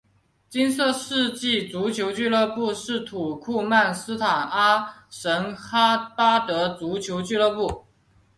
[0.49, 7.85] 金色世纪足球俱乐部是土库曼斯坦阿什哈巴德足球俱乐部。